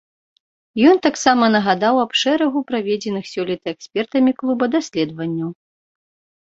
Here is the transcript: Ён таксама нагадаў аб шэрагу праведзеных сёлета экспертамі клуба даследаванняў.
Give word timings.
Ён 0.91 0.95
таксама 1.07 1.49
нагадаў 1.57 2.01
аб 2.05 2.11
шэрагу 2.21 2.59
праведзеных 2.73 3.25
сёлета 3.35 3.67
экспертамі 3.77 4.31
клуба 4.43 4.75
даследаванняў. 4.79 5.49